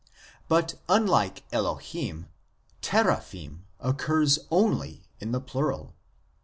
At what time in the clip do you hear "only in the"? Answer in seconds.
4.49-5.39